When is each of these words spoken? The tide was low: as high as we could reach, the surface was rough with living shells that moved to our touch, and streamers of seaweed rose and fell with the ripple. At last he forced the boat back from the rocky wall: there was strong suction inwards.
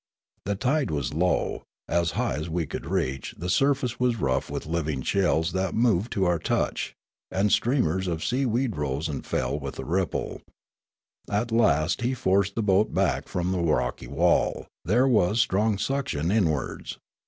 The 0.45 0.55
tide 0.55 0.89
was 0.89 1.13
low: 1.13 1.61
as 1.87 2.13
high 2.17 2.33
as 2.33 2.49
we 2.49 2.65
could 2.65 2.87
reach, 2.87 3.35
the 3.37 3.51
surface 3.51 3.99
was 3.99 4.19
rough 4.19 4.49
with 4.49 4.65
living 4.65 5.03
shells 5.03 5.51
that 5.51 5.75
moved 5.75 6.11
to 6.13 6.25
our 6.25 6.39
touch, 6.39 6.95
and 7.29 7.51
streamers 7.51 8.07
of 8.07 8.23
seaweed 8.25 8.77
rose 8.77 9.07
and 9.07 9.23
fell 9.23 9.59
with 9.59 9.75
the 9.75 9.85
ripple. 9.85 10.41
At 11.29 11.51
last 11.51 12.01
he 12.01 12.15
forced 12.15 12.55
the 12.55 12.63
boat 12.63 12.95
back 12.95 13.27
from 13.27 13.51
the 13.51 13.59
rocky 13.61 14.07
wall: 14.07 14.65
there 14.83 15.07
was 15.07 15.39
strong 15.39 15.77
suction 15.77 16.31
inwards. 16.31 16.97